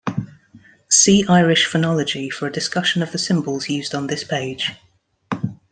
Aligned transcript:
See 0.89 1.23
Irish 1.29 1.67
phonology 1.69 2.33
for 2.33 2.47
a 2.47 2.51
discussion 2.51 3.03
of 3.03 3.11
the 3.11 3.19
symbols 3.19 3.69
used 3.69 3.93
on 3.93 4.07
this 4.07 4.23
page. 4.23 4.71